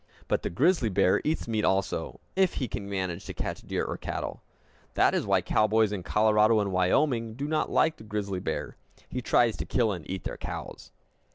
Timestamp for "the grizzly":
0.41-0.89, 7.97-8.39